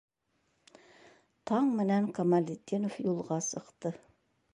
[1.51, 3.93] Таң менән Камалетдинов юлға сыҡты.